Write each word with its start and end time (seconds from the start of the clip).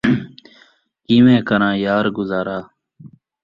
کیویں 1.05 1.41
کراں 1.47 1.75
یار 1.85 2.05
گزارا 2.17 2.59